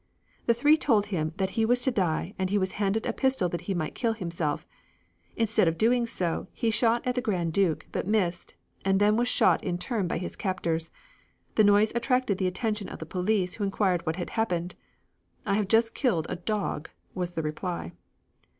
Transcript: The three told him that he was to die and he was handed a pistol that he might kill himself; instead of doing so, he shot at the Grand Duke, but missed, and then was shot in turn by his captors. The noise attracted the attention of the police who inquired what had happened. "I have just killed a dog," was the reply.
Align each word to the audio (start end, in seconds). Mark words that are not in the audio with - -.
The 0.47 0.55
three 0.55 0.77
told 0.77 1.05
him 1.05 1.31
that 1.37 1.51
he 1.51 1.63
was 1.63 1.83
to 1.83 1.91
die 1.91 2.33
and 2.39 2.49
he 2.49 2.57
was 2.57 2.71
handed 2.81 3.05
a 3.05 3.13
pistol 3.13 3.47
that 3.49 3.61
he 3.69 3.75
might 3.75 3.93
kill 3.93 4.13
himself; 4.13 4.65
instead 5.35 5.67
of 5.67 5.77
doing 5.77 6.07
so, 6.07 6.47
he 6.53 6.71
shot 6.71 7.05
at 7.05 7.13
the 7.13 7.21
Grand 7.21 7.53
Duke, 7.53 7.85
but 7.91 8.07
missed, 8.07 8.55
and 8.83 8.99
then 8.99 9.15
was 9.15 9.27
shot 9.27 9.63
in 9.63 9.77
turn 9.77 10.07
by 10.07 10.17
his 10.17 10.35
captors. 10.35 10.89
The 11.53 11.63
noise 11.63 11.91
attracted 11.93 12.39
the 12.39 12.47
attention 12.47 12.89
of 12.89 12.97
the 12.97 13.05
police 13.05 13.53
who 13.53 13.63
inquired 13.63 14.03
what 14.07 14.15
had 14.15 14.31
happened. 14.31 14.73
"I 15.45 15.53
have 15.53 15.67
just 15.67 15.93
killed 15.93 16.25
a 16.31 16.35
dog," 16.35 16.89
was 17.13 17.35
the 17.35 17.43
reply. 17.43 17.91